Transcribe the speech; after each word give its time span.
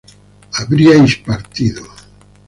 habríais 0.57 1.15
partido 1.17 1.83